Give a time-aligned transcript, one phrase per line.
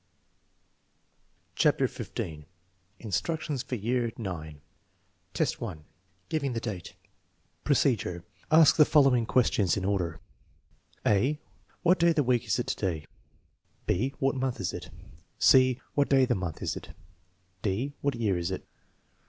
[1.53, 2.45] CHAPTER XV
[2.97, 4.55] INSTRUCTIONS FOR YEAR IX'
[5.39, 5.83] IX, 1.
[6.27, 6.95] Giving the date
[7.63, 8.23] Procedure.
[8.49, 10.19] Ask the following questions in order:
[11.05, 11.39] (a)"
[11.83, 13.05] What day of the week is it to day?"
[13.85, 14.89] (20 "What month is tit"
[15.37, 16.95] (c) "What day of the month is it?"
[17.61, 18.65] (d) "What year is it?"